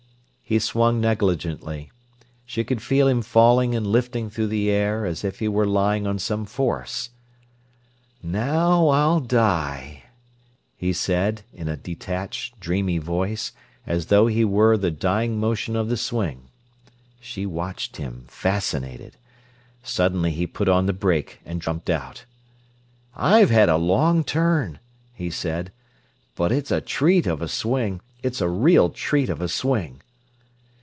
[0.43, 1.91] He swung negligently.
[2.45, 6.05] She could feel him falling and lifting through the air, as if he were lying
[6.05, 7.09] on some force.
[8.21, 10.03] "Now I'll die,"
[10.75, 13.53] he said, in a detached, dreamy voice,
[13.87, 16.49] as though he were the dying motion of the swing.
[17.21, 19.15] She watched him, fascinated.
[19.83, 22.25] Suddenly he put on the brake and jumped out.
[23.15, 24.79] "I've had a long turn,"
[25.13, 25.71] he said.
[26.35, 30.01] "But it's a treat of a swing—it's a real treat of a swing!"